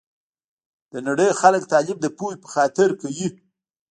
د 0.91 0.93
نړۍ 1.07 1.29
خلګ 1.39 1.63
تعلیم 1.71 1.97
د 2.01 2.07
پوهي 2.17 2.37
په 2.43 2.47
خاطر 2.53 2.89
کوي 3.01 3.27